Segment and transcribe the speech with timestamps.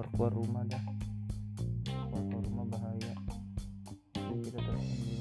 [0.00, 0.84] jangan keluar keluar rumah dah.
[1.84, 3.12] Keluar keluar rumah bahaya.
[4.16, 5.20] Jadi kita telepon dulu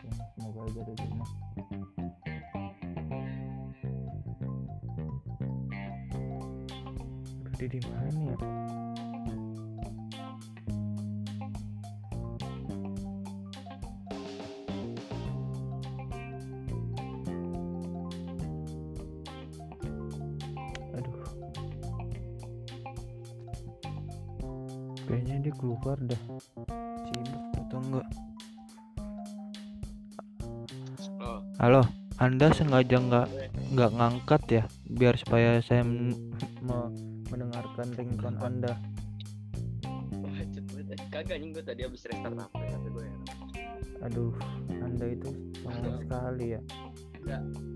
[0.00, 1.30] sini semoga aja ada rumah.
[7.68, 8.87] Di mana ya
[25.08, 26.20] kayaknya dia keluar dah
[27.08, 28.06] sibuk atau enggak?
[31.56, 31.82] Halo.
[32.18, 33.28] Anda sengaja nggak
[33.72, 34.62] nggak ngangkat ya?
[34.90, 36.92] Biar supaya saya men- me-
[37.30, 38.74] mendengarkan ringtone anda.
[40.12, 40.44] Eh,
[41.08, 43.16] Kagak gue tadi habis restart HP HP gue ya.
[43.98, 44.30] aduh
[44.78, 45.30] anda itu
[45.62, 46.60] songong sekali ya.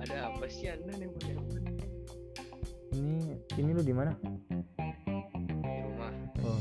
[0.03, 1.09] Ada apa sih anda nih
[2.93, 4.13] ini ini lu di mana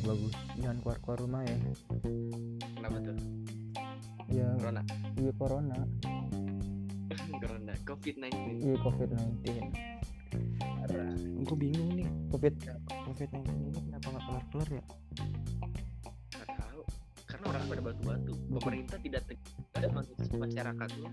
[0.02, 1.56] Oh bagus jangan keluar keluar rumah ya
[2.74, 3.16] Kenapa tuh?
[4.28, 4.82] ya Corona.
[5.14, 5.78] iya corona
[7.34, 7.74] Corona.
[7.84, 8.34] COVID-19.
[8.58, 9.76] iya covid 19
[10.82, 11.12] Parah.
[11.20, 12.54] gue bingung nih covid
[13.06, 14.84] covid 19 ini kenapa nggak kelar kelar ya
[16.32, 16.82] Gak tahu.
[17.24, 18.34] Karena orang pada batu-batu.
[18.52, 19.88] Pemerintah tidak tegas pada
[20.34, 21.10] masyarakatnya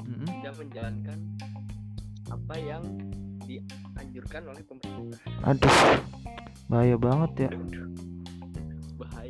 [0.00, 0.26] Mm-mm.
[0.30, 1.18] tidak menjalankan
[2.26, 2.82] apa yang
[3.42, 5.20] dianjurkan oleh pemerintah.
[5.42, 5.74] aduh
[6.64, 7.50] bahaya banget ya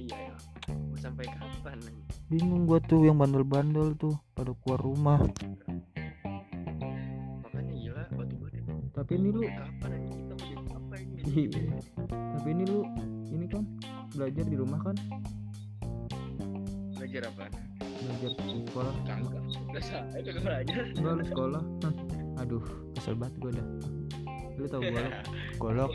[0.05, 0.37] Bahaya ya.
[0.69, 1.79] Mau sampai kapan?
[2.25, 5.21] bingung gua tuh yang bandel-bandel tuh pada keluar rumah
[7.41, 8.61] Makanya gila batu-batu.
[8.91, 11.21] tapi ini lu Kapan anjing kita mau apa ini?
[11.25, 11.63] Iya.
[12.09, 12.81] tapi ini lu
[13.29, 13.63] ini kan
[14.11, 14.97] belajar di rumah kan
[16.95, 17.45] Belajar apa?
[17.95, 19.43] belajar di sekolah Kagak.
[19.75, 20.85] Saya kagak belajar.
[20.93, 21.95] enggak lu sekolah Hah.
[22.39, 23.67] aduh kesel banget gua dah
[24.55, 25.13] lu tahu golok
[25.61, 25.93] golok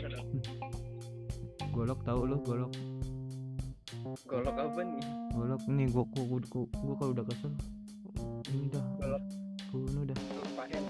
[1.70, 2.70] golok tahu lu golok
[4.20, 5.04] Golok apa nih?
[5.30, 7.52] golok nih gua gua, gua, gua, gua kalau udah kesel
[8.48, 9.22] ini dah Golok.
[9.70, 10.84] bunuh dah Lupain.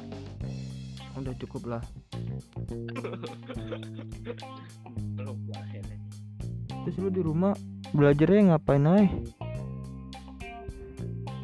[1.14, 1.82] udah cukup lah
[5.18, 5.84] Lupain.
[6.80, 7.52] terus lu di rumah
[7.92, 9.04] belajarnya ngapain aja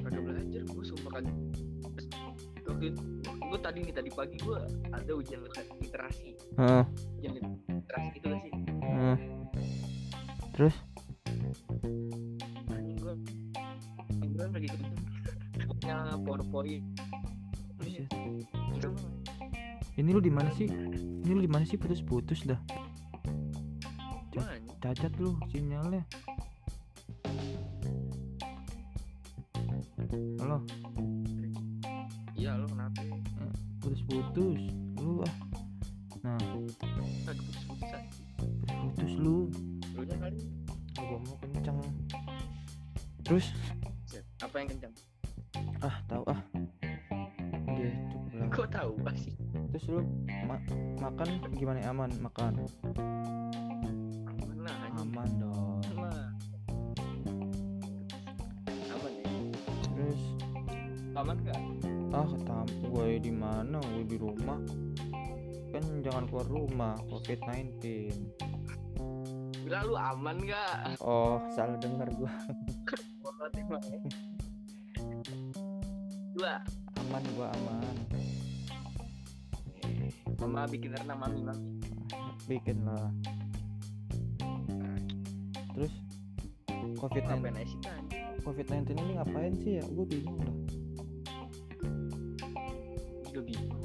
[0.00, 1.24] Kagak belajar gue sumpah kan.
[2.56, 2.70] Itu
[3.42, 4.58] gue tadi nih tadi pagi gue
[4.88, 5.42] ada ujian
[5.76, 6.30] literasi.
[6.56, 6.84] Heeh,
[7.18, 7.32] Ujian
[7.68, 8.52] literasi gitu gak sih?
[8.80, 9.16] heeh.
[10.52, 10.74] terus
[16.56, 16.88] Powerpoint.
[17.76, 18.08] Buset.
[20.00, 20.64] ini lu di mana sih?
[21.20, 21.76] Ini lu di mana sih?
[21.76, 22.56] Putus-putus dah.
[24.32, 26.00] Cuman cacat lu sinyalnya.
[30.40, 30.64] Halo?
[32.32, 33.04] Iya lo kenapa?
[33.84, 34.56] putus-putus
[34.96, 35.34] lu ah.
[36.24, 36.40] Nah.
[36.40, 38.02] Kagak putus-putusan.
[38.64, 39.52] putus lu.
[39.92, 40.40] Lu nya kali.
[40.96, 41.76] gua mau kenceng
[43.20, 43.52] terus?
[44.40, 44.96] Apa yang kencang?
[45.86, 46.22] ah tahu
[48.76, 49.32] tahu pasti?
[49.68, 50.00] terus lu
[50.44, 50.60] ma-
[50.98, 52.64] makan gimana aman makan
[54.26, 54.76] Aman lah.
[54.94, 56.32] aman dong Aman.
[58.88, 59.24] Aman ya.
[59.86, 60.22] terus
[61.12, 61.60] Aman gak?
[62.10, 64.58] ah tam gue di mana gue di rumah
[65.68, 67.82] kan jangan keluar rumah covid 19
[69.60, 70.96] Bila lu aman gak?
[71.00, 72.30] oh salah dengar gua
[73.82, 73.98] ya.
[76.32, 76.54] Dua.
[76.98, 77.94] aman gua aman
[80.36, 81.64] Mama bikin renang mami mami.
[82.46, 83.10] bikin lah
[85.74, 85.92] terus
[86.96, 88.02] covid Ngapain 19 aja sih kan?
[88.46, 90.54] covid 19 ini ngapain sih ya gue bingung dah
[93.26, 93.82] Juga bingung.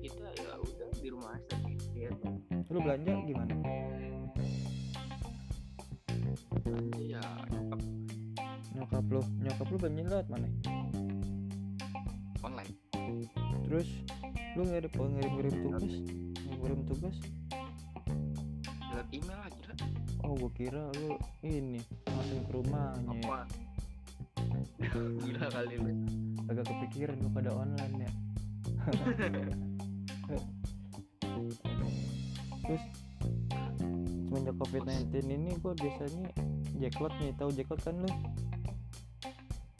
[0.00, 2.10] Kita ya udah di rumah aja gitu ya.
[2.72, 3.52] lu belanja gimana
[6.64, 7.80] Aja ya nyokap
[8.72, 10.48] nyokap lu nyokap lu belanja lewat mana
[12.40, 12.72] online.
[13.68, 13.88] terus
[14.54, 15.94] lu nggak ada pengirim ngirim tugas?
[16.46, 17.16] ngirim tugas?
[18.94, 19.74] Lewat email aja
[20.24, 23.12] oh gue kira lu ini langsung ke rumahnya.
[23.20, 23.44] Apa?
[24.94, 25.92] Gila kali lu.
[26.48, 28.10] agak kepikiran lu pada online ya.
[32.64, 32.84] Terus
[34.24, 36.26] semenjak covid 19 ini gue biasanya
[36.80, 37.36] jackpot nih.
[37.36, 38.10] Tahu jackpot kan lu?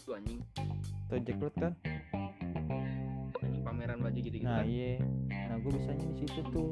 [0.05, 0.45] Tuh anjing.
[1.09, 1.73] tahu jackpot kan
[4.45, 4.69] gitu nah kan?
[4.69, 5.01] iya.
[5.49, 6.71] Nah gue bisanya di situ tuh.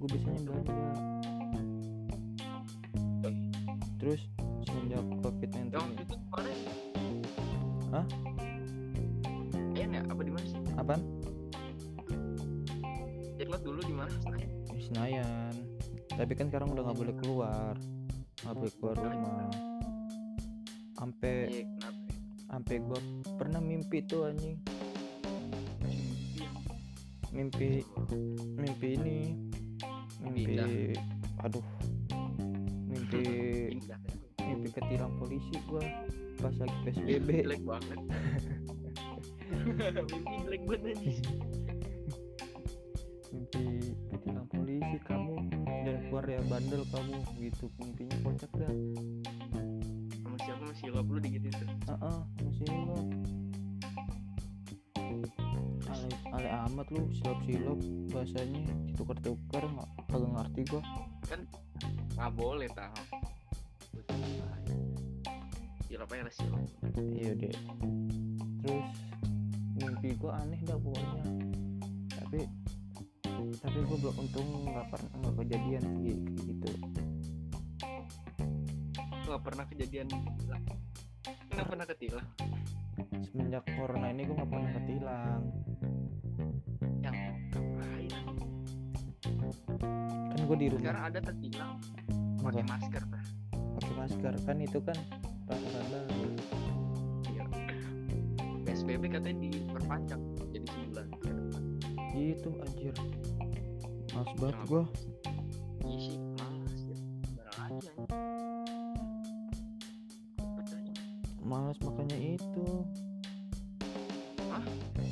[0.00, 0.80] Gue bisanya belanja.
[4.02, 4.18] terus
[4.66, 6.50] semenjak covid 19 yang itu mana
[7.94, 8.06] hah?
[9.78, 10.58] Iya apa di mana sih?
[10.74, 11.00] Apaan?
[13.38, 14.10] Jaklot dulu di mana?
[14.74, 15.54] Di Senayan.
[16.18, 17.74] Tapi kan sekarang udah nggak boleh keluar.
[18.42, 19.46] Nggak boleh keluar rumah.
[20.98, 21.64] Sampai iya,
[22.50, 23.00] sampai gue
[23.38, 24.58] pernah mimpi tuh anjing
[27.32, 27.80] mimpi
[28.60, 29.18] mimpi ini
[30.20, 30.68] mimpi Pindah.
[31.48, 31.66] aduh
[32.86, 33.22] mimpi
[33.72, 34.00] pindah.
[34.44, 35.80] mimpi ketilang polisi gua
[36.36, 38.00] pas lagi psbb jelek banget.
[39.52, 40.96] Mimpi jelek banget.
[43.32, 43.64] Mimpi
[44.12, 45.36] ketilang polisi kamu
[45.88, 48.72] dan keluar ya bandel kamu gitu mimpinya kocak dah.
[50.20, 50.62] Sama siapa?
[50.68, 51.31] Masih silap lu digituin
[56.72, 57.76] amat lu silap silap
[58.16, 60.82] bahasanya ditukar tukar nggak kagak ngerti gua.
[62.16, 62.96] Nggak boleh tahu
[65.84, 66.64] silap aja lah silap
[66.96, 67.52] iya deh
[68.64, 68.88] terus
[69.76, 71.24] mimpi gua aneh dah pokoknya.
[72.16, 72.40] Tapi
[73.60, 76.70] tapi gua belum untung nggak pernah nggak kejadian sih gitu.
[79.28, 80.08] Nggak pernah kejadian
[81.52, 82.28] nggak pernah ketilang.
[83.28, 85.61] Semenjak corona ini gua nggak pernah ketilang
[90.42, 90.82] kan gua di rumah.
[90.82, 91.72] Sekarang ada tertilang
[92.42, 93.22] pakai masker Pak.
[93.78, 94.32] pakai masker.
[94.42, 94.98] Kan itu kan
[95.46, 95.66] baru
[97.30, 97.44] Iya.
[98.66, 101.62] PSBB katanya diperpanjang jadi sebulan ke depan.
[102.10, 102.94] Gitu anjir.
[104.10, 104.82] Males banget gua.
[105.86, 106.98] Iya sih ya.
[107.38, 107.92] Barang aja
[110.42, 110.94] Katanya.
[111.38, 112.66] males makanya itu.
[114.50, 114.64] Hah?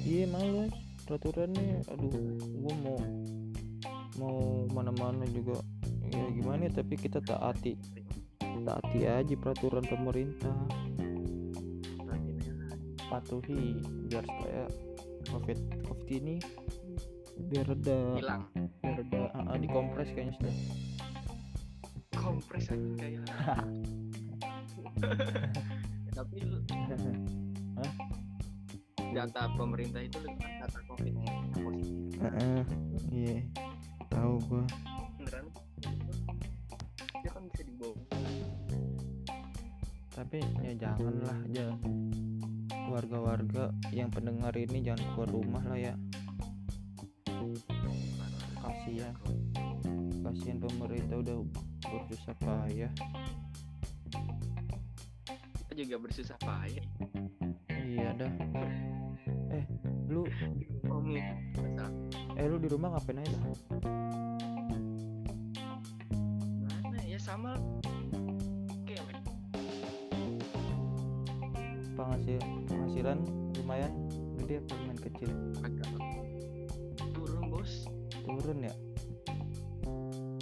[0.02, 0.74] iya males.
[1.06, 2.98] Peraturannya aduh gua mau
[4.18, 5.60] mau mana-mana juga.
[6.10, 7.78] Ya gimana ya, tapi kita taati.
[8.40, 10.56] Taati aja peraturan pemerintah.
[13.10, 14.64] Patuhi biar supaya
[15.34, 16.36] covid covid ini
[17.50, 18.00] biar reda.
[18.18, 18.42] Hilang.
[18.82, 19.20] Biar reda.
[19.34, 20.54] Ah, ah, dikompres kayaknya sudah
[22.20, 23.24] kompres aja kayak
[26.20, 26.36] tapi
[29.10, 32.20] data pemerintah itu data covid yang positif.
[33.10, 33.69] Iya
[34.20, 34.64] tahu gua.
[35.16, 35.46] Beneran?
[37.24, 37.96] Dia kan bisa dibawa.
[40.12, 41.80] Tapi ya janganlah jangan
[42.92, 45.94] warga-warga yang pendengar ini jangan keluar rumah lah ya.
[48.60, 49.16] Kasihan.
[50.20, 51.36] Kasihan pemerintah udah
[51.88, 52.92] bersusah payah.
[55.64, 56.86] Kita juga bersusah payah.
[57.72, 58.32] Iya dah.
[59.48, 59.64] Eh
[60.12, 60.28] lu
[61.00, 61.99] masalah
[62.40, 63.36] eh lu di rumah ngapain aja?
[63.36, 63.52] Dah
[66.80, 67.52] mana ya sama.
[71.92, 73.20] Penghasil penghasilan
[73.60, 73.92] lumayan
[74.40, 75.30] gede apa lumayan kecil?
[75.60, 75.84] Agak
[77.12, 77.84] turun bos.
[78.24, 78.72] Turun ya?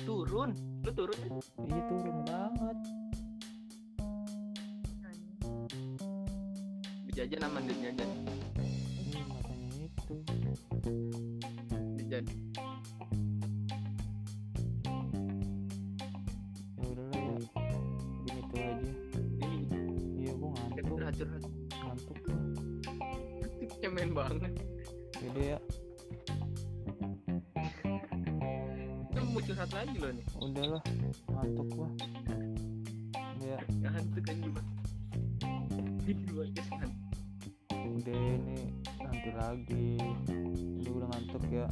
[0.07, 0.55] Turun?
[0.87, 1.31] Lu turun ya?
[1.67, 2.79] iya turun banget.
[7.19, 8.11] Jajan aman duit jajan
[25.19, 25.59] Yaudah ya.
[29.09, 30.83] Kita mau curhat lagi loh nih udahlah
[31.27, 31.89] ngantuk gua.
[33.43, 34.63] Ya ngantuk kan juga
[36.07, 36.91] Tidur aja kan
[37.99, 38.59] udah ini
[39.03, 39.91] nanti lagi.
[40.87, 41.67] Udah udah ngantuk ya?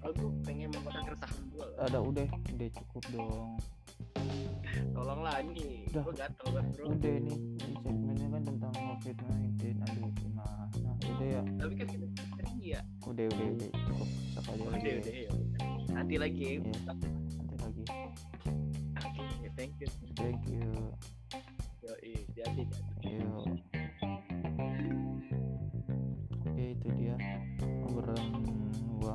[0.00, 1.66] Aku pengen membakar keresahan gua.
[1.86, 3.50] Ada udah udah cukup dong.
[4.90, 6.02] Tolonglah nih Udah.
[6.02, 6.86] gua gatel banget bro.
[6.98, 7.34] Udah ini
[7.78, 10.64] segmennya kan tentang covid 19 aduh gimana?
[10.98, 11.42] Udah ya?
[11.62, 12.06] Tapi kan kita
[12.70, 12.80] iya.
[13.02, 13.70] Udah udah udah.
[13.90, 14.62] Cukup stop aja.
[14.62, 14.98] Udah ya.
[15.02, 15.30] udah ya
[15.90, 16.40] nanti lagi.
[16.40, 16.92] Ya Iya.
[17.36, 17.84] nanti lagi.
[19.00, 19.88] Oke thank you.
[20.14, 20.70] Thank you.
[21.82, 22.62] Yo jadi jadi
[23.04, 23.42] Yo.
[26.46, 27.14] Oke itu dia
[27.84, 28.28] obrolan
[29.02, 29.14] gua.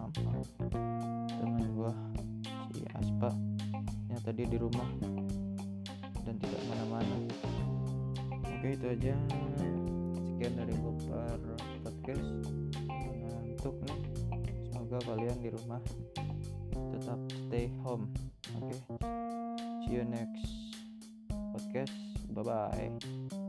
[1.40, 1.92] Teman gua
[2.76, 3.32] si Aspa
[4.12, 4.90] yang tadi di rumah
[6.28, 7.16] dan tidak mana-mana.
[8.44, 9.16] Oke itu aja.
[10.26, 11.40] Sekian dari Gopar
[11.80, 12.65] Podcast
[13.66, 14.00] ngantuk nih.
[14.70, 15.82] Semoga kalian di rumah
[16.94, 17.20] tetap
[17.50, 18.06] stay home.
[18.62, 18.78] Oke.
[19.82, 20.78] See you next
[21.50, 21.98] podcast.
[22.30, 23.45] Bye bye